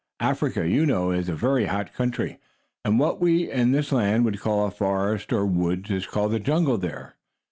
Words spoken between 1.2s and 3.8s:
a very hot country, and what we, in